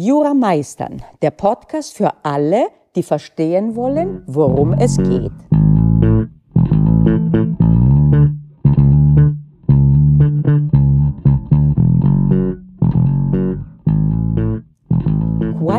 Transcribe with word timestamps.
Jura 0.00 0.32
Meistern, 0.32 1.02
der 1.22 1.32
Podcast 1.32 1.92
für 1.92 2.12
alle, 2.22 2.68
die 2.94 3.02
verstehen 3.02 3.74
wollen, 3.74 4.22
worum 4.28 4.72
es 4.74 4.96
geht. 4.96 5.32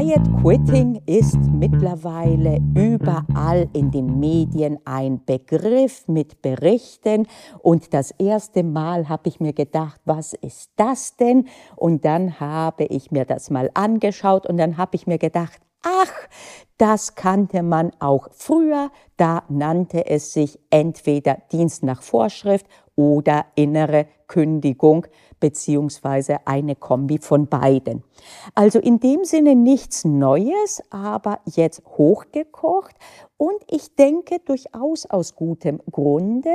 Quiet 0.10 0.42
Quitting 0.42 1.04
ist 1.06 1.38
mittlerweile 1.52 2.58
überall 2.74 3.70
in 3.74 3.92
den 3.92 4.20
Medien 4.20 4.80
ein 4.84 5.24
Begriff 5.24 6.08
mit 6.08 6.42
Berichten. 6.42 7.28
Und 7.62 7.94
das 7.94 8.10
erste 8.18 8.64
Mal 8.64 9.08
habe 9.08 9.30
ich 9.30 9.40
mir 9.40 9.54
gedacht, 9.54 10.02
was 10.06 10.34
ist 10.34 10.72
das 10.78 11.16
denn? 11.16 11.48
Und 11.76 12.06
dann 12.06 12.40
habe 12.40 12.86
ich 12.86 13.12
mir 13.12 13.26
das 13.26 13.52
mal 13.52 13.70
angeschaut 13.76 14.48
und 14.48 14.58
dann 14.58 14.78
habe 14.78 14.96
ich 14.96 15.06
mir 15.06 15.20
gedacht, 15.20 15.60
ach, 15.84 16.12
das 16.80 17.14
kannte 17.14 17.62
man 17.62 17.92
auch 18.00 18.30
früher. 18.32 18.90
Da 19.16 19.44
nannte 19.48 20.08
es 20.08 20.34
sich 20.34 20.58
entweder 20.72 21.38
Dienst 21.52 21.84
nach 21.84 22.02
Vorschrift 22.02 22.66
oder 23.00 23.46
innere 23.56 24.08
Kündigung 24.28 25.08
beziehungsweise 25.40 26.46
eine 26.46 26.76
Kombi 26.76 27.18
von 27.18 27.48
beiden. 27.48 28.04
Also 28.56 28.78
in 28.80 29.00
dem 29.00 29.24
Sinne 29.24 29.56
nichts 29.56 30.04
Neues, 30.04 30.84
aber 30.90 31.40
jetzt 31.46 31.82
hochgekocht 31.98 32.94
und 33.38 33.56
ich 33.72 33.96
denke 33.96 34.40
durchaus 34.44 35.06
aus 35.06 35.34
gutem 35.34 35.80
Grunde, 35.90 36.50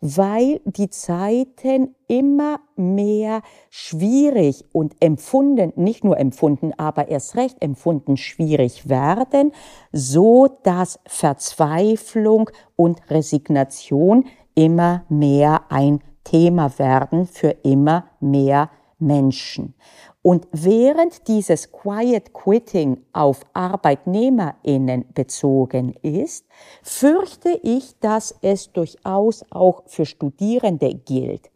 weil 0.00 0.62
die 0.64 0.88
Zeiten 0.88 1.94
immer 2.08 2.60
mehr 2.76 3.42
schwierig 3.68 4.64
und 4.72 4.96
empfunden, 5.00 5.74
nicht 5.76 6.02
nur 6.02 6.18
empfunden, 6.18 6.72
aber 6.78 7.08
erst 7.08 7.36
recht 7.36 7.62
empfunden 7.62 8.16
schwierig 8.16 8.88
werden, 8.88 9.52
so 9.92 10.48
dass 10.62 10.98
Verzweiflung 11.06 12.48
und 12.74 13.02
Resignation 13.10 14.24
immer 14.54 15.04
mehr 15.08 15.62
ein 15.68 16.00
Thema 16.24 16.78
werden 16.78 17.26
für 17.26 17.50
immer 17.62 18.04
mehr 18.20 18.70
Menschen. 18.98 19.74
Und 20.22 20.46
während 20.52 21.28
dieses 21.28 21.72
Quiet 21.72 22.34
Quitting 22.34 22.98
auf 23.14 23.40
Arbeitnehmerinnen 23.54 25.06
bezogen 25.14 25.94
ist, 26.02 26.44
fürchte 26.82 27.58
ich, 27.62 27.98
dass 28.00 28.34
es 28.42 28.70
durchaus 28.70 29.46
auch 29.50 29.82
für 29.86 30.04
Studierende 30.04 30.94
gilt. 30.94 31.50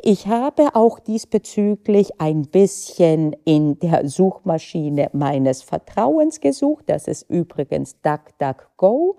Ich 0.00 0.28
habe 0.28 0.76
auch 0.76 1.00
diesbezüglich 1.00 2.20
ein 2.20 2.42
bisschen 2.42 3.34
in 3.44 3.80
der 3.80 4.08
Suchmaschine 4.08 5.10
meines 5.12 5.62
Vertrauens 5.62 6.40
gesucht. 6.40 6.84
Das 6.86 7.08
ist 7.08 7.28
übrigens 7.28 7.96
DuckDuckGo. 8.02 9.16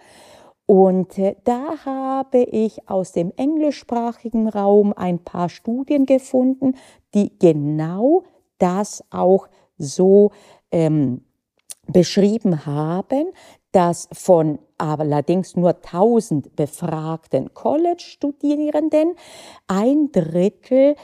Und 0.66 1.18
äh, 1.20 1.36
da 1.44 1.86
habe 1.86 2.40
ich 2.40 2.90
aus 2.90 3.12
dem 3.12 3.32
englischsprachigen 3.38 4.50
Raum 4.50 4.94
ein 4.96 5.20
paar 5.20 5.50
Studien 5.50 6.06
gefunden, 6.06 6.76
die 7.14 7.38
genau 7.38 8.24
das 8.58 9.04
auch 9.12 9.48
so 9.78 10.32
ähm, 10.72 11.22
beschrieben 11.88 12.66
haben, 12.66 13.32
dass 13.72 14.08
von 14.12 14.60
allerdings 14.78 15.56
nur 15.56 15.76
1000 15.76 16.56
befragten 16.56 17.54
College-Studierenden 17.54 19.16
ein 19.68 20.12
Drittel 20.12 20.96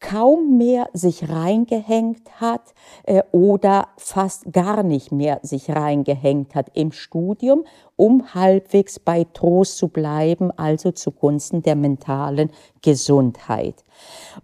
kaum 0.00 0.58
mehr 0.58 0.88
sich 0.92 1.28
reingehängt 1.28 2.40
hat 2.40 2.74
äh, 3.04 3.22
oder 3.32 3.88
fast 3.96 4.52
gar 4.52 4.82
nicht 4.82 5.12
mehr 5.12 5.40
sich 5.42 5.70
reingehängt 5.70 6.54
hat 6.54 6.70
im 6.74 6.92
Studium 6.92 7.64
um 7.96 8.34
halbwegs 8.34 8.98
bei 8.98 9.24
Trost 9.24 9.78
zu 9.78 9.88
bleiben, 9.88 10.50
also 10.56 10.92
zugunsten 10.92 11.62
der 11.62 11.76
mentalen 11.76 12.50
Gesundheit. 12.82 13.85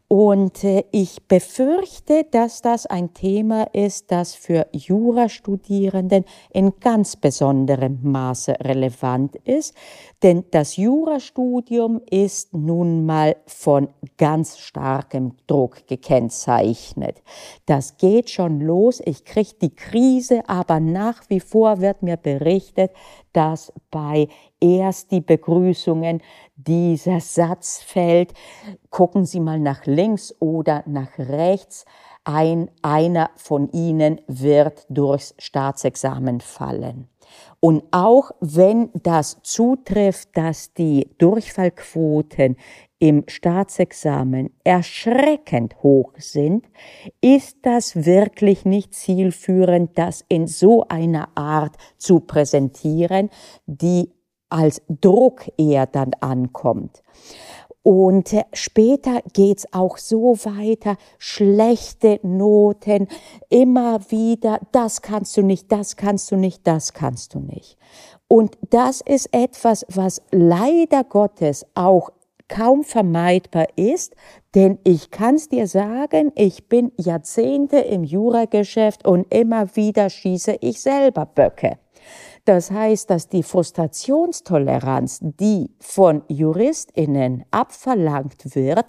Und 0.09 0.65
äh, 0.65 0.85
ich 0.91 1.27
befürchte, 1.27 2.27
dass 2.31 2.63
das 2.63 2.87
ein 2.87 3.15
Thema 3.15 3.65
ist, 3.73 4.11
das 4.11 4.35
für 4.35 4.67
Jurastudierenden 4.73 6.25
in 6.51 6.79
ganz 6.81 7.17
besonderem 7.17 7.99
Maße 8.03 8.57
relevant 8.61 9.37
ist, 9.45 9.75
denn 10.23 10.45
das 10.51 10.77
Jurastudium 10.77 12.01
ist 12.11 12.55
nun 12.55 13.07
mal 13.07 13.37
von 13.47 13.89
ganz 14.19 14.59
starkem 14.59 15.33
Druck 15.47 15.87
gekennzeichnet. 15.87 17.23
Das 17.67 17.97
geht 17.97 18.31
schon 18.31 18.61
los, 18.61 19.01
ich 19.05 19.25
kriege 19.25 19.55
die 19.61 19.75
Krise, 19.75 20.43
aber 20.49 20.81
nach 20.81 21.23
wie 21.29 21.41
vor 21.41 21.81
wird 21.81 22.03
mir 22.03 22.17
berichtet, 22.17 22.93
dass 23.33 23.73
bei 23.91 24.29
erst 24.63 25.11
die 25.11 25.21
Begrüßungen 25.21 26.23
dieser 26.57 27.21
Satz 27.21 27.83
fällt, 27.83 28.33
gucken 28.91 29.27
Sie 29.27 29.41
mal 29.41 29.59
nach 29.59 29.85
links 29.87 30.35
oder 30.39 30.85
nach 30.87 31.19
rechts, 31.19 31.85
ein, 32.25 32.71
einer 32.83 33.31
von 33.37 33.69
Ihnen 33.73 34.21
wird 34.29 34.87
durchs 34.89 35.35
Staatsexamen 35.39 36.41
fallen. 36.41 37.09
Und 37.61 37.85
auch 37.91 38.31
wenn 38.41 38.91
das 38.95 39.39
zutrifft, 39.43 40.37
dass 40.37 40.73
die 40.75 41.11
Durchfallquoten 41.19 42.57
im 42.99 43.25
Staatsexamen 43.27 44.51
erschreckend 44.63 45.83
hoch 45.83 46.13
sind, 46.19 46.67
ist 47.21 47.59
das 47.63 48.05
wirklich 48.05 48.65
nicht 48.65 48.95
zielführend, 48.95 49.99
das 49.99 50.25
in 50.29 50.47
so 50.47 50.85
einer 50.89 51.29
Art 51.35 51.75
zu 51.97 52.21
präsentieren, 52.21 53.31
die 53.67 54.13
als 54.53 54.83
Druck 54.89 55.51
eher 55.57 55.87
dann 55.87 56.13
ankommt. 56.21 57.03
Und 57.83 58.37
später 58.53 59.23
geht's 59.33 59.67
auch 59.73 59.99
so 59.99 60.37
weiter, 60.45 60.97
schlechte 61.19 62.21
Noten, 62.23 63.09
immer 63.49 64.01
wieder, 64.09 64.61
das 64.71 65.03
kannst 65.03 65.37
du 65.37 65.43
nicht, 65.43 65.73
das 65.73 65.97
kannst 65.97 66.31
du 66.31 66.37
nicht, 66.37 66.65
das 66.65 66.93
kannst 66.93 67.35
du 67.35 67.41
nicht. 67.41 67.77
Und 68.29 68.57
das 68.71 69.01
ist 69.01 69.35
etwas, 69.35 69.85
was 69.89 70.23
leider 70.31 71.03
Gottes 71.03 71.67
auch 71.75 72.11
kaum 72.47 72.85
vermeidbar 72.85 73.67
ist, 73.77 74.15
denn 74.55 74.79
ich 74.85 75.11
kann's 75.11 75.49
dir 75.49 75.67
sagen, 75.67 76.31
ich 76.37 76.69
bin 76.69 76.93
Jahrzehnte 76.99 77.79
im 77.79 78.05
Jurageschäft 78.05 79.07
und 79.07 79.33
immer 79.35 79.75
wieder 79.75 80.09
schieße 80.09 80.59
ich 80.61 80.81
selber 80.81 81.27
Böcke. 81.27 81.79
Das 82.45 82.73
heißt, 82.73 83.09
dass 83.09 83.29
die 83.29 83.45
Frustrationstoleranz, 83.45 85.21
die 85.23 85.71
von 85.79 86.23
Juristinnen 86.29 87.45
abverlangt 87.53 88.57
wird, 88.57 88.87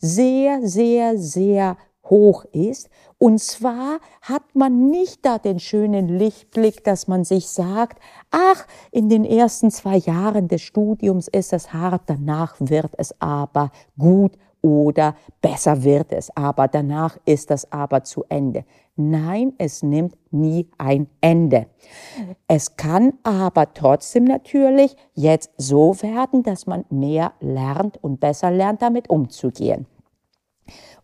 sehr, 0.00 0.66
sehr, 0.66 1.16
sehr 1.16 1.76
hoch 2.10 2.44
ist. 2.52 2.88
Und 3.18 3.40
zwar 3.40 3.98
hat 4.22 4.42
man 4.54 4.90
nicht 4.90 5.24
da 5.24 5.38
den 5.38 5.60
schönen 5.60 6.08
Lichtblick, 6.08 6.82
dass 6.84 7.06
man 7.06 7.24
sich 7.24 7.48
sagt, 7.48 8.00
ach, 8.30 8.66
in 8.90 9.08
den 9.08 9.24
ersten 9.24 9.70
zwei 9.70 9.96
Jahren 9.96 10.48
des 10.48 10.62
Studiums 10.62 11.28
ist 11.28 11.52
es 11.52 11.72
hart, 11.72 12.02
danach 12.06 12.56
wird 12.58 12.92
es 12.98 13.14
aber 13.20 13.70
gut 13.98 14.32
oder 14.62 15.14
besser 15.40 15.84
wird 15.84 16.12
es, 16.12 16.36
aber 16.36 16.66
danach 16.66 17.16
ist 17.24 17.50
das 17.50 17.70
aber 17.70 18.02
zu 18.02 18.24
Ende. 18.28 18.64
Nein, 18.96 19.52
es 19.58 19.82
nimmt 19.82 20.16
nie 20.30 20.68
ein 20.78 21.06
Ende. 21.20 21.66
Es 22.48 22.76
kann 22.76 23.12
aber 23.22 23.74
trotzdem 23.74 24.24
natürlich 24.24 24.96
jetzt 25.12 25.50
so 25.58 26.00
werden, 26.00 26.42
dass 26.42 26.66
man 26.66 26.86
mehr 26.88 27.32
lernt 27.40 28.02
und 28.02 28.20
besser 28.20 28.50
lernt, 28.50 28.80
damit 28.80 29.10
umzugehen. 29.10 29.86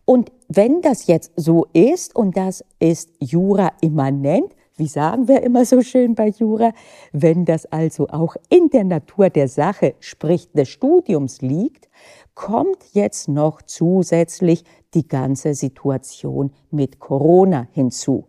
Und 0.05 0.31
wenn 0.49 0.81
das 0.81 1.05
jetzt 1.05 1.31
so 1.35 1.65
ist, 1.71 2.15
und 2.15 2.35
das 2.35 2.65
ist 2.79 3.11
Jura 3.19 3.71
immanent, 3.81 4.53
wie 4.75 4.87
sagen 4.87 5.27
wir 5.27 5.43
immer 5.43 5.65
so 5.65 5.81
schön 5.81 6.15
bei 6.15 6.29
Jura, 6.29 6.71
wenn 7.11 7.45
das 7.45 7.67
also 7.67 8.07
auch 8.09 8.35
in 8.49 8.69
der 8.69 8.83
Natur 8.83 9.29
der 9.29 9.47
Sache, 9.47 9.93
sprich 9.99 10.51
des 10.51 10.69
Studiums 10.69 11.41
liegt, 11.41 11.89
kommt 12.33 12.79
jetzt 12.93 13.29
noch 13.29 13.61
zusätzlich 13.61 14.63
die 14.93 15.07
ganze 15.07 15.53
Situation 15.53 16.51
mit 16.71 16.99
Corona 16.99 17.67
hinzu. 17.71 18.27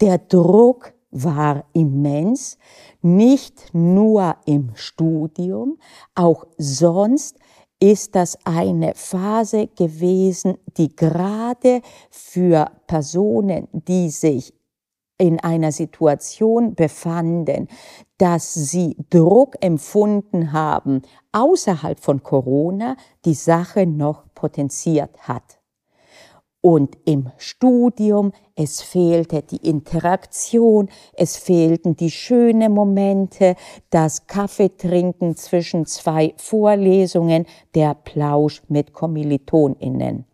Der 0.00 0.18
Druck 0.18 0.92
war 1.10 1.64
immens, 1.72 2.58
nicht 3.00 3.72
nur 3.72 4.36
im 4.44 4.72
Studium, 4.74 5.78
auch 6.14 6.46
sonst 6.56 7.38
ist 7.80 8.14
das 8.14 8.38
eine 8.44 8.94
Phase 8.94 9.68
gewesen, 9.68 10.58
die 10.76 10.94
gerade 10.94 11.80
für 12.10 12.70
Personen, 12.86 13.68
die 13.72 14.10
sich 14.10 14.52
in 15.18 15.40
einer 15.40 15.72
Situation 15.72 16.74
befanden, 16.74 17.68
dass 18.18 18.54
sie 18.54 18.96
Druck 19.10 19.56
empfunden 19.60 20.52
haben 20.52 21.02
außerhalb 21.32 21.98
von 21.98 22.22
Corona, 22.22 22.96
die 23.24 23.34
Sache 23.34 23.86
noch 23.86 24.24
potenziert 24.34 25.26
hat. 25.26 25.57
Und 26.60 26.98
im 27.04 27.30
Studium, 27.36 28.32
es 28.56 28.82
fehlte 28.82 29.42
die 29.42 29.68
Interaktion, 29.68 30.88
es 31.12 31.36
fehlten 31.36 31.96
die 31.96 32.10
schönen 32.10 32.72
Momente, 32.72 33.54
das 33.90 34.26
Kaffeetrinken 34.26 35.36
zwischen 35.36 35.86
zwei 35.86 36.34
Vorlesungen, 36.36 37.46
der 37.74 37.94
Plausch 37.94 38.62
mit 38.68 38.92
Kommilitoninnen. 38.92 40.24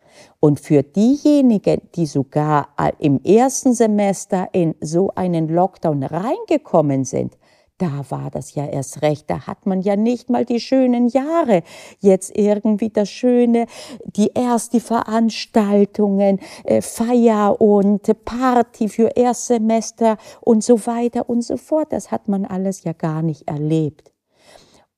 Und 0.40 0.60
für 0.60 0.82
diejenigen, 0.82 1.82
die 1.94 2.06
sogar 2.06 2.68
im 2.98 3.20
ersten 3.22 3.74
Semester 3.74 4.48
in 4.52 4.74
so 4.80 5.10
einen 5.14 5.48
Lockdown 5.48 6.04
reingekommen 6.04 7.04
sind, 7.04 7.36
da 7.78 8.04
war 8.08 8.30
das 8.30 8.54
ja 8.54 8.66
erst 8.66 9.02
recht, 9.02 9.28
da 9.28 9.46
hat 9.46 9.66
man 9.66 9.80
ja 9.80 9.96
nicht 9.96 10.30
mal 10.30 10.44
die 10.44 10.60
schönen 10.60 11.08
Jahre. 11.08 11.62
Jetzt 12.00 12.36
irgendwie 12.36 12.90
das 12.90 13.10
Schöne, 13.10 13.66
die 14.04 14.30
erst 14.34 14.72
die 14.72 14.80
Veranstaltungen, 14.80 16.40
äh, 16.64 16.80
Feier 16.80 17.60
und 17.60 18.02
Party 18.24 18.88
für 18.88 19.16
Erstsemester 19.16 20.18
und 20.40 20.62
so 20.62 20.86
weiter 20.86 21.28
und 21.28 21.42
so 21.42 21.56
fort. 21.56 21.92
Das 21.92 22.10
hat 22.10 22.28
man 22.28 22.44
alles 22.44 22.84
ja 22.84 22.92
gar 22.92 23.22
nicht 23.22 23.48
erlebt. 23.48 24.13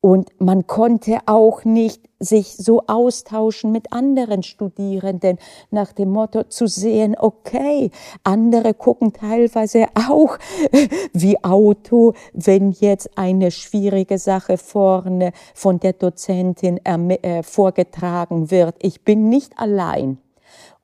Und 0.07 0.31
man 0.39 0.69
konnte 0.69 1.19
auch 1.27 1.65
nicht 1.65 2.01
sich 2.21 2.57
so 2.57 2.85
austauschen 2.87 3.73
mit 3.73 3.93
anderen 3.93 4.45
Studierenden 4.45 5.37
nach 5.73 5.93
dem 5.93 6.11
Motto 6.11 6.45
zu 6.45 6.69
sehen, 6.69 7.17
okay, 7.19 7.91
andere 8.23 8.73
gucken 8.73 9.13
teilweise 9.13 9.87
auch 9.95 10.39
wie 11.13 11.43
Auto, 11.43 12.15
wenn 12.33 12.71
jetzt 12.71 13.19
eine 13.19 13.51
schwierige 13.51 14.19
Sache 14.19 14.59
vorne 14.59 15.33
von 15.55 15.81
der 15.81 15.95
Dozentin 15.95 16.79
äh, 16.87 17.43
vorgetragen 17.43 18.53
wird. 18.53 18.77
Ich 18.83 19.03
bin 19.03 19.29
nicht 19.29 19.59
allein. 19.59 20.19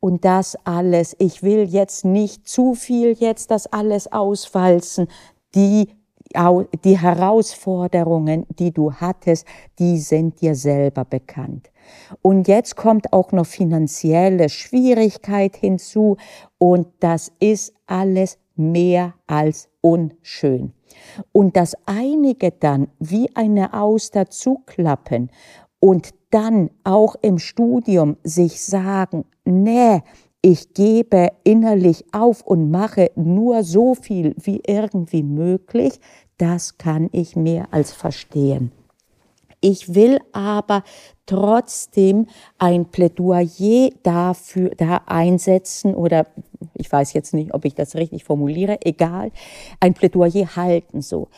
Und 0.00 0.24
das 0.24 0.56
alles, 0.64 1.14
ich 1.20 1.44
will 1.44 1.62
jetzt 1.62 2.04
nicht 2.04 2.48
zu 2.48 2.74
viel 2.74 3.12
jetzt 3.12 3.52
das 3.52 3.72
alles 3.72 4.10
auswalzen. 4.10 5.06
Die 5.54 5.86
die 6.84 6.98
Herausforderungen, 6.98 8.46
die 8.58 8.72
du 8.72 8.92
hattest, 8.92 9.46
die 9.78 9.98
sind 9.98 10.40
dir 10.40 10.54
selber 10.54 11.04
bekannt. 11.04 11.70
Und 12.22 12.48
jetzt 12.48 12.76
kommt 12.76 13.12
auch 13.12 13.32
noch 13.32 13.46
finanzielle 13.46 14.48
Schwierigkeit 14.48 15.56
hinzu 15.56 16.16
und 16.58 16.86
das 17.00 17.32
ist 17.40 17.74
alles 17.86 18.38
mehr 18.56 19.14
als 19.26 19.68
unschön. 19.80 20.72
Und 21.32 21.56
dass 21.56 21.76
einige 21.86 22.52
dann 22.52 22.88
wie 22.98 23.34
eine 23.34 23.74
Auster 23.74 24.28
zuklappen 24.30 25.30
und 25.80 26.10
dann 26.30 26.70
auch 26.84 27.16
im 27.22 27.38
Studium 27.38 28.16
sich 28.22 28.62
sagen, 28.62 29.24
nee, 29.44 30.00
ich 30.44 30.74
gebe 30.74 31.28
innerlich 31.44 32.04
auf 32.12 32.42
und 32.42 32.70
mache 32.70 33.12
nur 33.14 33.62
so 33.62 33.94
viel 33.94 34.34
wie 34.40 34.60
irgendwie 34.66 35.22
möglich, 35.22 36.00
das 36.38 36.78
kann 36.78 37.08
ich 37.12 37.36
mehr 37.36 37.68
als 37.70 37.92
verstehen. 37.92 38.72
Ich 39.60 39.94
will 39.94 40.18
aber 40.32 40.82
trotzdem 41.24 42.26
ein 42.58 42.86
Plädoyer 42.86 43.90
dafür 44.02 44.70
da 44.70 45.02
einsetzen 45.06 45.94
oder 45.94 46.26
ich 46.74 46.90
weiß 46.90 47.12
jetzt 47.12 47.32
nicht, 47.32 47.54
ob 47.54 47.64
ich 47.64 47.74
das 47.74 47.94
richtig 47.94 48.24
formuliere, 48.24 48.78
egal, 48.84 49.30
ein 49.78 49.94
Plädoyer 49.94 50.56
halten 50.56 51.00
so 51.00 51.28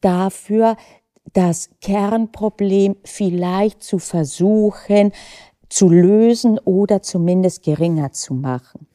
dafür, 0.00 0.76
das 1.34 1.70
Kernproblem 1.80 2.96
vielleicht 3.04 3.82
zu 3.82 3.98
versuchen 3.98 5.12
zu 5.74 5.88
lösen 5.88 6.60
oder 6.60 7.02
zumindest 7.02 7.64
geringer 7.64 8.12
zu 8.12 8.32
machen. 8.32 8.86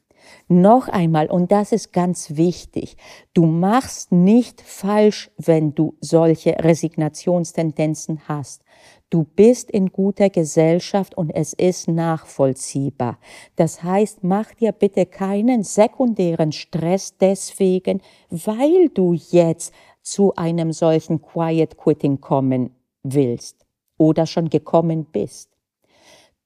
Noch 0.48 0.88
einmal, 0.88 1.28
und 1.28 1.52
das 1.52 1.72
ist 1.72 1.94
ganz 1.94 2.36
wichtig, 2.36 2.98
du 3.34 3.46
machst 3.46 4.12
nicht 4.12 4.62
falsch, 4.62 5.30
wenn 5.38 5.76
du 5.76 5.96
solche 6.02 6.56
Resignationstendenzen 6.64 8.22
hast. 8.28 8.64
Du 9.10 9.24
bist 9.24 9.72
in 9.72 9.88
guter 9.92 10.30
Gesellschaft 10.30 11.18
und 11.18 11.32
es 11.32 11.54
ist 11.54 11.88
nachvollziehbar. 11.88 13.18
Das 13.56 13.82
heißt, 13.82 14.24
mach 14.24 14.54
dir 14.54 14.72
bitte 14.72 15.08
keinen 15.08 15.64
sekundären 15.64 16.52
Stress 16.52 17.18
deswegen, 17.18 18.02
weil 18.30 18.90
du 18.90 19.14
jetzt 19.14 19.74
zu 20.02 20.36
einem 20.36 20.72
solchen 20.72 21.22
Quiet 21.22 21.78
Quitting 21.78 22.22
kommen 22.22 22.72
willst 23.04 23.66
oder 23.98 24.26
schon 24.26 24.50
gekommen 24.50 25.06
bist. 25.06 25.50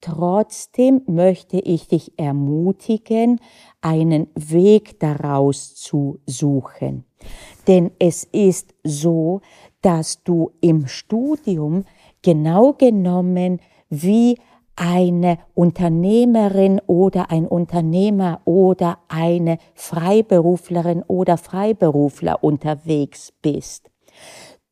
Trotzdem 0.05 1.01
möchte 1.07 1.59
ich 1.59 1.87
dich 1.87 2.11
ermutigen, 2.19 3.39
einen 3.79 4.27
Weg 4.35 4.99
daraus 4.99 5.75
zu 5.75 6.19
suchen. 6.25 7.05
Denn 7.69 7.89
es 7.99 8.25
ist 8.25 8.75
so, 8.83 9.39
dass 9.81 10.21
du 10.23 10.51
im 10.59 10.87
Studium 10.87 11.85
genau 12.21 12.73
genommen 12.73 13.61
wie 13.89 14.37
eine 14.75 15.37
Unternehmerin 15.53 16.81
oder 16.85 17.31
ein 17.31 17.47
Unternehmer 17.47 18.41
oder 18.43 18.97
eine 19.07 19.57
Freiberuflerin 19.73 21.03
oder 21.03 21.37
Freiberufler 21.37 22.43
unterwegs 22.43 23.31
bist. 23.41 23.89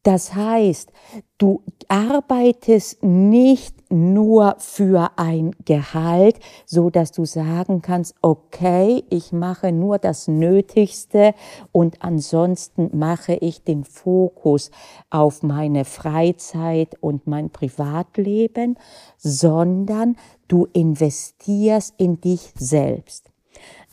Das 0.03 0.33
heißt, 0.33 0.91
du 1.37 1.61
arbeitest 1.87 3.03
nicht 3.03 3.75
nur 3.91 4.55
für 4.57 5.11
ein 5.17 5.55
Gehalt, 5.65 6.39
so 6.65 6.89
dass 6.89 7.11
du 7.11 7.25
sagen 7.25 7.83
kannst, 7.83 8.15
okay, 8.23 9.03
ich 9.11 9.31
mache 9.31 9.71
nur 9.71 9.99
das 9.99 10.27
Nötigste 10.27 11.35
und 11.71 12.01
ansonsten 12.01 12.97
mache 12.97 13.33
ich 13.33 13.63
den 13.63 13.83
Fokus 13.83 14.71
auf 15.11 15.43
meine 15.43 15.85
Freizeit 15.85 16.95
und 16.99 17.27
mein 17.27 17.51
Privatleben, 17.51 18.79
sondern 19.17 20.15
du 20.47 20.67
investierst 20.73 21.93
in 21.97 22.19
dich 22.21 22.53
selbst. 22.57 23.30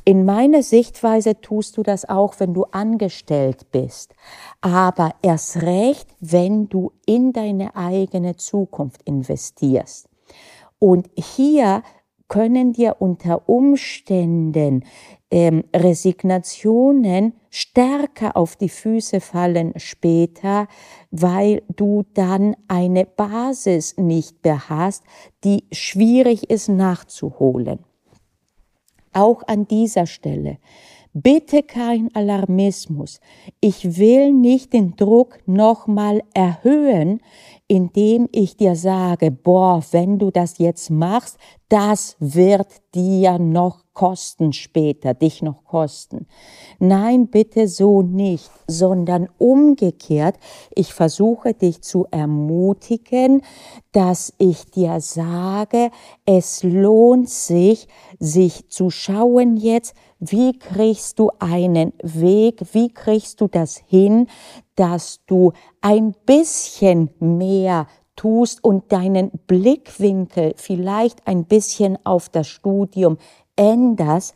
In 0.08 0.24
meiner 0.24 0.62
Sichtweise 0.62 1.38
tust 1.38 1.76
du 1.76 1.82
das 1.82 2.08
auch, 2.08 2.40
wenn 2.40 2.54
du 2.54 2.64
angestellt 2.70 3.70
bist, 3.72 4.14
aber 4.62 5.14
erst 5.20 5.60
recht, 5.60 6.08
wenn 6.18 6.70
du 6.70 6.92
in 7.04 7.34
deine 7.34 7.76
eigene 7.76 8.34
Zukunft 8.36 9.02
investierst. 9.02 10.08
Und 10.78 11.10
hier 11.14 11.82
können 12.26 12.72
dir 12.72 12.96
unter 13.00 13.50
Umständen 13.50 14.86
ähm, 15.30 15.64
Resignationen 15.76 17.34
stärker 17.50 18.34
auf 18.34 18.56
die 18.56 18.70
Füße 18.70 19.20
fallen 19.20 19.74
später, 19.76 20.68
weil 21.10 21.60
du 21.76 22.06
dann 22.14 22.56
eine 22.66 23.04
Basis 23.04 23.98
nicht 23.98 24.42
mehr 24.42 24.70
hast, 24.70 25.04
die 25.44 25.64
schwierig 25.70 26.48
ist 26.48 26.70
nachzuholen 26.70 27.80
auch 29.18 29.42
an 29.46 29.66
dieser 29.66 30.06
Stelle. 30.06 30.58
Bitte 31.14 31.62
kein 31.62 32.14
Alarmismus. 32.14 33.20
Ich 33.60 33.98
will 33.98 34.32
nicht 34.32 34.72
den 34.72 34.94
Druck 34.96 35.40
nochmal 35.46 36.22
erhöhen, 36.34 37.20
indem 37.68 38.28
ich 38.32 38.56
dir 38.56 38.74
sage, 38.74 39.30
boah, 39.30 39.82
wenn 39.90 40.18
du 40.18 40.30
das 40.30 40.56
jetzt 40.58 40.90
machst, 40.90 41.36
das 41.68 42.16
wird 42.18 42.68
dir 42.94 43.38
noch 43.38 43.84
kosten 43.92 44.54
später, 44.54 45.12
dich 45.12 45.42
noch 45.42 45.64
kosten. 45.64 46.26
Nein, 46.78 47.26
bitte 47.26 47.68
so 47.68 48.00
nicht, 48.00 48.50
sondern 48.66 49.28
umgekehrt, 49.38 50.36
ich 50.74 50.94
versuche 50.94 51.52
dich 51.52 51.82
zu 51.82 52.06
ermutigen, 52.10 53.42
dass 53.92 54.32
ich 54.38 54.70
dir 54.70 55.00
sage, 55.00 55.90
es 56.24 56.62
lohnt 56.62 57.28
sich, 57.28 57.86
sich 58.18 58.68
zu 58.68 58.88
schauen 58.88 59.56
jetzt, 59.56 59.94
wie 60.20 60.58
kriegst 60.58 61.18
du 61.18 61.30
einen 61.38 61.92
Weg, 62.02 62.62
wie 62.72 62.88
kriegst 62.88 63.40
du 63.40 63.48
das 63.48 63.76
hin, 63.76 64.28
dass 64.78 65.20
du 65.26 65.52
ein 65.80 66.14
bisschen 66.24 67.10
mehr 67.18 67.88
tust 68.14 68.62
und 68.62 68.92
deinen 68.92 69.30
Blickwinkel 69.48 70.54
vielleicht 70.56 71.26
ein 71.26 71.44
bisschen 71.44 71.98
auf 72.04 72.28
das 72.28 72.46
Studium 72.46 73.18
änderst, 73.56 74.34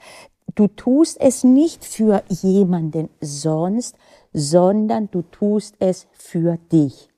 du 0.55 0.67
tust 0.67 1.21
es 1.21 1.45
nicht 1.45 1.85
für 1.85 2.25
jemanden 2.29 3.09
sonst, 3.21 3.97
sondern 4.33 5.11
du 5.11 5.23
tust 5.23 5.77
es 5.79 6.09
für 6.13 6.59
dich. 6.73 7.12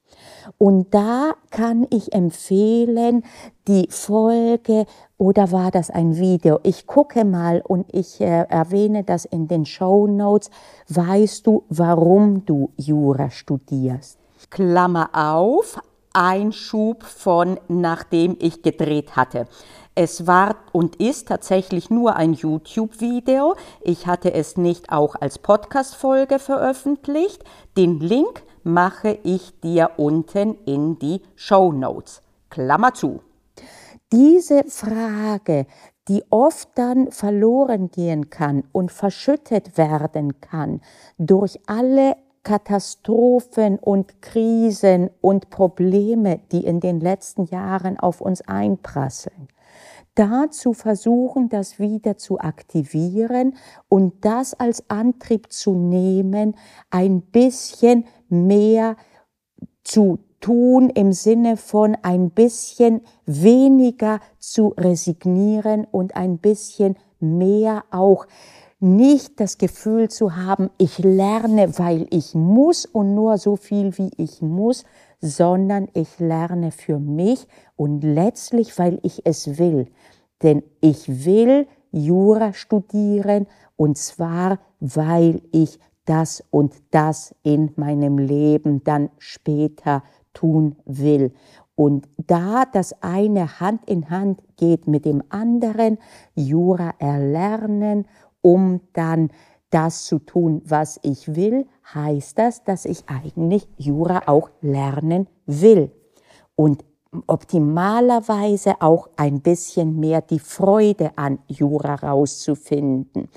Und 0.58 0.94
da 0.94 1.32
kann 1.50 1.86
ich 1.90 2.12
empfehlen, 2.12 3.24
die 3.66 3.88
Folge 3.90 4.86
oder 5.16 5.52
war 5.52 5.70
das 5.70 5.90
ein 5.90 6.16
Video? 6.16 6.60
Ich 6.62 6.86
gucke 6.86 7.24
mal 7.24 7.62
und 7.66 7.86
ich 7.92 8.20
äh, 8.20 8.44
erwähne 8.48 9.04
das 9.04 9.24
in 9.24 9.48
den 9.48 9.64
Show 9.64 10.06
Notes. 10.06 10.50
Weißt 10.88 11.46
du, 11.46 11.64
warum 11.68 12.44
du 12.44 12.70
Jura 12.76 13.30
studierst? 13.30 14.18
Klammer 14.50 15.10
auf, 15.12 15.80
Einschub 16.12 17.02
von 17.02 17.58
nachdem 17.68 18.36
ich 18.38 18.62
gedreht 18.62 19.16
hatte. 19.16 19.46
Es 19.96 20.26
war 20.26 20.56
und 20.72 20.96
ist 20.96 21.28
tatsächlich 21.28 21.88
nur 21.88 22.16
ein 22.16 22.32
YouTube-Video. 22.34 23.54
Ich 23.80 24.06
hatte 24.06 24.34
es 24.34 24.56
nicht 24.56 24.90
auch 24.90 25.14
als 25.20 25.38
Podcast-Folge 25.38 26.38
veröffentlicht. 26.38 27.44
Den 27.76 28.00
Link 28.00 28.42
mache 28.64 29.18
ich 29.22 29.60
dir 29.60 29.92
unten 29.96 30.56
in 30.64 30.98
die 30.98 31.22
Show 31.36 31.72
Notes. 31.72 32.22
Klammer 32.50 32.94
zu. 32.94 33.20
Diese 34.12 34.64
Frage, 34.64 35.66
die 36.08 36.22
oft 36.30 36.68
dann 36.74 37.10
verloren 37.10 37.90
gehen 37.90 38.30
kann 38.30 38.64
und 38.72 38.92
verschüttet 38.92 39.78
werden 39.78 40.40
kann 40.40 40.80
durch 41.18 41.58
alle 41.66 42.16
Katastrophen 42.42 43.78
und 43.78 44.20
Krisen 44.20 45.10
und 45.22 45.48
Probleme, 45.48 46.40
die 46.52 46.64
in 46.64 46.80
den 46.80 47.00
letzten 47.00 47.46
Jahren 47.46 47.98
auf 47.98 48.20
uns 48.20 48.42
einprasseln. 48.42 49.48
Da 50.14 50.50
zu 50.50 50.74
versuchen, 50.74 51.48
das 51.48 51.78
wieder 51.78 52.16
zu 52.16 52.38
aktivieren 52.38 53.56
und 53.88 54.24
das 54.24 54.54
als 54.54 54.88
Antrieb 54.88 55.52
zu 55.52 55.74
nehmen, 55.74 56.56
ein 56.90 57.22
bisschen 57.22 58.04
mehr 58.28 58.96
zu 59.82 60.20
tun 60.40 60.90
im 60.90 61.12
Sinne 61.12 61.56
von 61.56 61.96
ein 62.02 62.30
bisschen 62.30 63.00
weniger 63.26 64.20
zu 64.38 64.74
resignieren 64.76 65.86
und 65.90 66.16
ein 66.16 66.38
bisschen 66.38 66.96
mehr 67.18 67.84
auch 67.90 68.26
nicht 68.84 69.40
das 69.40 69.58
Gefühl 69.58 70.10
zu 70.10 70.36
haben, 70.36 70.70
ich 70.78 70.98
lerne, 70.98 71.78
weil 71.78 72.06
ich 72.10 72.34
muss 72.34 72.86
und 72.86 73.14
nur 73.14 73.38
so 73.38 73.56
viel, 73.56 73.96
wie 73.98 74.10
ich 74.16 74.42
muss, 74.42 74.84
sondern 75.20 75.88
ich 75.94 76.20
lerne 76.20 76.70
für 76.70 76.98
mich 76.98 77.48
und 77.76 78.04
letztlich, 78.04 78.78
weil 78.78 79.00
ich 79.02 79.24
es 79.24 79.58
will. 79.58 79.88
Denn 80.42 80.62
ich 80.80 81.24
will 81.24 81.66
Jura 81.90 82.52
studieren 82.52 83.46
und 83.76 83.96
zwar, 83.96 84.58
weil 84.80 85.40
ich 85.50 85.78
das 86.04 86.44
und 86.50 86.74
das 86.90 87.34
in 87.42 87.72
meinem 87.76 88.18
Leben 88.18 88.84
dann 88.84 89.10
später 89.18 90.02
tun 90.34 90.76
will. 90.84 91.32
Und 91.76 92.06
da 92.18 92.64
das 92.72 93.02
eine 93.02 93.58
Hand 93.58 93.88
in 93.88 94.10
Hand 94.10 94.40
geht 94.56 94.86
mit 94.86 95.04
dem 95.04 95.22
anderen, 95.30 95.98
Jura 96.34 96.94
erlernen 96.98 98.06
um 98.44 98.80
dann 98.92 99.30
das 99.70 100.04
zu 100.04 100.18
tun, 100.18 100.60
was 100.66 101.00
ich 101.02 101.34
will, 101.34 101.66
heißt 101.94 102.38
das, 102.38 102.62
dass 102.62 102.84
ich 102.84 103.04
eigentlich 103.08 103.66
Jura 103.78 104.22
auch 104.26 104.50
lernen 104.60 105.26
will. 105.46 105.90
Und 106.54 106.84
optimalerweise 107.26 108.74
auch 108.80 109.08
ein 109.16 109.40
bisschen 109.40 109.98
mehr 109.98 110.20
die 110.20 110.38
Freude 110.38 111.16
an 111.16 111.38
Jura 111.48 111.94
rauszufinden, 111.94 113.28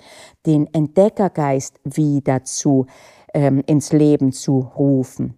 den 0.45 0.71
Entdeckergeist 0.73 1.79
wieder 1.83 2.43
zu, 2.43 2.85
ähm, 3.33 3.63
ins 3.65 3.93
Leben 3.93 4.33
zu 4.33 4.59
rufen. 4.77 5.35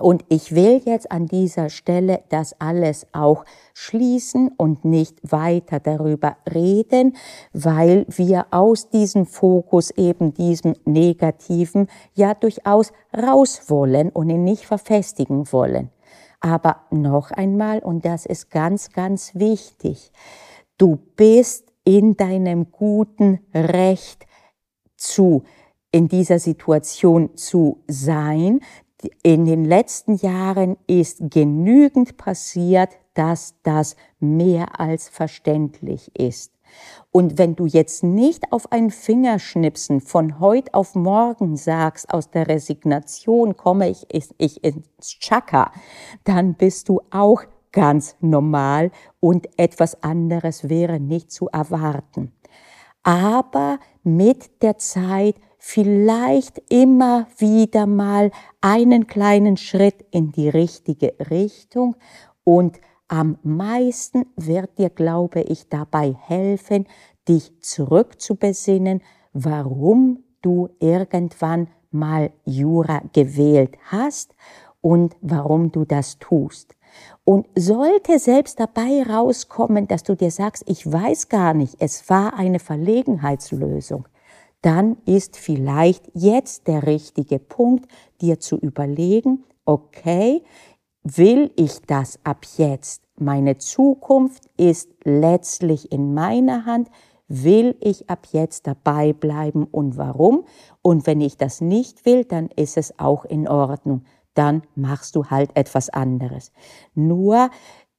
Und 0.00 0.24
ich 0.28 0.56
will 0.56 0.82
jetzt 0.84 1.12
an 1.12 1.26
dieser 1.26 1.68
Stelle 1.70 2.24
das 2.28 2.60
alles 2.60 3.06
auch 3.12 3.44
schließen 3.74 4.50
und 4.56 4.84
nicht 4.84 5.20
weiter 5.22 5.78
darüber 5.78 6.36
reden, 6.52 7.16
weil 7.52 8.04
wir 8.08 8.46
aus 8.50 8.90
diesem 8.90 9.24
Fokus 9.24 9.92
eben 9.92 10.34
diesem 10.34 10.74
Negativen 10.84 11.86
ja 12.14 12.34
durchaus 12.34 12.92
raus 13.16 13.62
wollen 13.68 14.10
und 14.10 14.30
ihn 14.30 14.42
nicht 14.42 14.66
verfestigen 14.66 15.52
wollen. 15.52 15.90
Aber 16.40 16.80
noch 16.90 17.30
einmal, 17.30 17.78
und 17.78 18.04
das 18.04 18.26
ist 18.26 18.50
ganz, 18.50 18.90
ganz 18.90 19.36
wichtig, 19.36 20.10
du 20.76 20.98
bist 21.14 21.72
in 21.84 22.16
deinem 22.16 22.72
guten 22.72 23.38
Recht 23.54 24.26
zu 24.96 25.44
in 25.94 26.08
dieser 26.08 26.40
Situation 26.40 27.36
zu 27.36 27.84
sein, 27.86 28.58
in 29.22 29.44
den 29.44 29.64
letzten 29.64 30.14
Jahren 30.16 30.76
ist 30.86 31.18
genügend 31.30 32.16
passiert, 32.16 32.90
dass 33.14 33.54
das 33.62 33.96
mehr 34.20 34.80
als 34.80 35.08
verständlich 35.08 36.10
ist. 36.18 36.52
Und 37.12 37.38
wenn 37.38 37.54
du 37.54 37.66
jetzt 37.66 38.02
nicht 38.02 38.52
auf 38.52 38.72
ein 38.72 38.90
Fingerschnipsen 38.90 40.00
von 40.00 40.40
heute 40.40 40.74
auf 40.74 40.94
morgen 40.94 41.56
sagst, 41.56 42.12
aus 42.12 42.30
der 42.30 42.48
Resignation 42.48 43.56
komme 43.56 43.88
ich, 43.88 44.06
ich, 44.10 44.34
ich 44.38 44.64
ins 44.64 45.18
Chakra, 45.20 45.70
dann 46.24 46.54
bist 46.54 46.88
du 46.88 47.00
auch 47.10 47.42
ganz 47.70 48.16
normal 48.20 48.90
und 49.20 49.48
etwas 49.56 50.02
anderes 50.02 50.68
wäre 50.68 51.00
nicht 51.00 51.30
zu 51.30 51.48
erwarten. 51.48 52.32
Aber 53.02 53.78
mit 54.02 54.62
der 54.62 54.78
Zeit 54.78 55.36
vielleicht 55.66 56.62
immer 56.68 57.26
wieder 57.38 57.86
mal 57.86 58.30
einen 58.60 59.06
kleinen 59.06 59.56
Schritt 59.56 60.04
in 60.10 60.30
die 60.30 60.50
richtige 60.50 61.14
Richtung 61.30 61.96
und 62.44 62.78
am 63.08 63.38
meisten 63.42 64.26
wird 64.36 64.78
dir, 64.78 64.90
glaube 64.90 65.40
ich, 65.40 65.70
dabei 65.70 66.14
helfen, 66.26 66.86
dich 67.26 67.50
zurückzubesinnen, 67.60 69.00
warum 69.32 70.22
du 70.42 70.68
irgendwann 70.80 71.68
mal 71.90 72.30
Jura 72.44 73.00
gewählt 73.14 73.78
hast 73.86 74.34
und 74.82 75.16
warum 75.22 75.72
du 75.72 75.86
das 75.86 76.18
tust. 76.18 76.76
Und 77.24 77.46
sollte 77.56 78.18
selbst 78.18 78.60
dabei 78.60 79.02
rauskommen, 79.02 79.88
dass 79.88 80.02
du 80.02 80.14
dir 80.14 80.30
sagst, 80.30 80.62
ich 80.66 80.86
weiß 80.86 81.30
gar 81.30 81.54
nicht, 81.54 81.76
es 81.78 82.10
war 82.10 82.34
eine 82.34 82.58
Verlegenheitslösung, 82.58 84.06
dann 84.64 84.96
ist 85.04 85.36
vielleicht 85.36 86.10
jetzt 86.14 86.68
der 86.68 86.86
richtige 86.86 87.38
Punkt, 87.38 87.86
dir 88.22 88.40
zu 88.40 88.56
überlegen, 88.56 89.44
okay, 89.66 90.42
will 91.02 91.50
ich 91.56 91.82
das 91.86 92.18
ab 92.24 92.46
jetzt? 92.56 93.02
Meine 93.18 93.58
Zukunft 93.58 94.44
ist 94.56 94.88
letztlich 95.04 95.92
in 95.92 96.14
meiner 96.14 96.64
Hand. 96.64 96.88
Will 97.28 97.76
ich 97.80 98.08
ab 98.08 98.26
jetzt 98.32 98.66
dabei 98.66 99.12
bleiben 99.12 99.64
und 99.64 99.98
warum? 99.98 100.46
Und 100.80 101.06
wenn 101.06 101.20
ich 101.20 101.36
das 101.36 101.60
nicht 101.60 102.06
will, 102.06 102.24
dann 102.24 102.48
ist 102.56 102.78
es 102.78 102.98
auch 102.98 103.26
in 103.26 103.46
Ordnung. 103.46 104.04
Dann 104.32 104.62
machst 104.74 105.14
du 105.14 105.26
halt 105.26 105.50
etwas 105.54 105.90
anderes. 105.90 106.52
Nur 106.94 107.50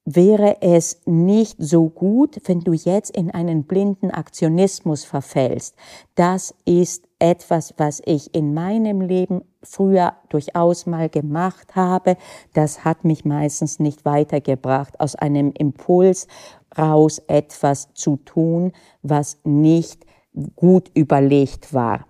wäre 0.05 0.61
es 0.61 1.01
nicht 1.05 1.55
so 1.59 1.89
gut, 1.89 2.39
wenn 2.45 2.61
du 2.61 2.73
jetzt 2.73 3.17
in 3.17 3.31
einen 3.31 3.63
blinden 3.63 4.11
Aktionismus 4.11 5.03
verfällst. 5.03 5.75
Das 6.13 6.53
ist 6.63 7.07
etwas, 7.17 7.73
was 7.77 8.01
ich 8.05 8.35
in 8.35 8.53
meinem 8.53 9.01
Leben 9.01 9.41
früher 9.63 10.13
durchaus 10.29 10.85
mal 10.85 11.09
gemacht 11.09 11.75
habe. 11.75 12.17
Das 12.53 12.85
hat 12.85 13.03
mich 13.03 13.25
meistens 13.25 13.79
nicht 13.79 14.05
weitergebracht, 14.05 14.99
aus 14.99 15.15
einem 15.15 15.51
Impuls 15.57 16.27
raus 16.77 17.19
etwas 17.27 17.93
zu 17.93 18.17
tun, 18.17 18.73
was 19.01 19.39
nicht 19.43 20.05
gut 20.55 20.91
überlegt 20.93 21.73
war. 21.73 22.05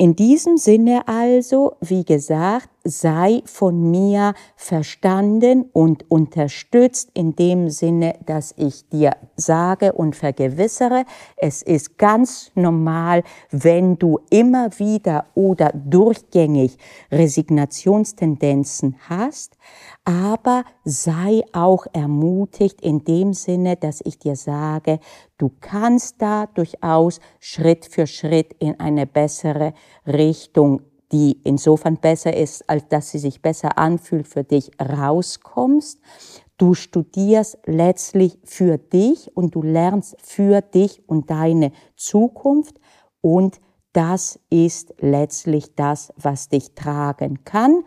In 0.00 0.14
diesem 0.14 0.58
Sinne 0.58 1.08
also, 1.08 1.72
wie 1.80 2.04
gesagt, 2.04 2.68
sei 2.84 3.42
von 3.46 3.90
mir 3.90 4.34
verstanden 4.54 5.68
und 5.72 6.08
unterstützt 6.08 7.10
in 7.14 7.34
dem 7.34 7.68
Sinne, 7.68 8.14
dass 8.24 8.54
ich 8.56 8.88
dir 8.88 9.16
sage 9.34 9.92
und 9.92 10.14
vergewissere, 10.14 11.04
es 11.36 11.62
ist 11.62 11.98
ganz 11.98 12.52
normal, 12.54 13.24
wenn 13.50 13.98
du 13.98 14.20
immer 14.30 14.70
wieder 14.78 15.26
oder 15.34 15.72
durchgängig 15.74 16.78
Resignationstendenzen 17.10 18.94
hast, 19.08 19.58
aber 20.04 20.62
sei 20.84 21.42
auch 21.52 21.86
ermutigt 21.92 22.80
in 22.82 23.02
dem 23.02 23.34
Sinne, 23.34 23.74
dass 23.74 24.00
ich 24.04 24.20
dir 24.20 24.36
sage, 24.36 25.00
du 25.38 25.50
kannst 25.60 26.20
da 26.20 26.46
durchaus 26.46 27.20
Schritt 27.40 27.86
für 27.86 28.06
Schritt 28.06 28.54
in 28.58 28.78
eine 28.78 29.06
bessere 29.06 29.72
Richtung 30.06 30.82
die 31.12 31.40
insofern 31.44 31.96
besser 31.96 32.36
ist, 32.36 32.68
als 32.68 32.86
dass 32.88 33.10
sie 33.10 33.18
sich 33.18 33.40
besser 33.40 33.78
anfühlt 33.78 34.28
für 34.28 34.44
dich, 34.44 34.70
rauskommst. 34.80 35.98
Du 36.58 36.74
studierst 36.74 37.58
letztlich 37.66 38.38
für 38.44 38.78
dich 38.78 39.34
und 39.36 39.54
du 39.54 39.62
lernst 39.62 40.16
für 40.20 40.60
dich 40.60 41.08
und 41.08 41.30
deine 41.30 41.72
Zukunft 41.96 42.78
und 43.20 43.60
das 43.92 44.38
ist 44.50 44.94
letztlich 44.98 45.74
das, 45.74 46.12
was 46.16 46.48
dich 46.48 46.74
tragen 46.74 47.44
kann. 47.44 47.84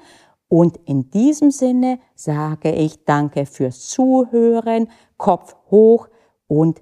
Und 0.47 0.77
in 0.85 1.09
diesem 1.09 1.51
Sinne 1.51 1.99
sage 2.15 2.71
ich 2.71 3.05
danke 3.05 3.45
fürs 3.45 3.87
Zuhören, 3.87 4.89
Kopf 5.17 5.55
hoch 5.69 6.09
und 6.47 6.81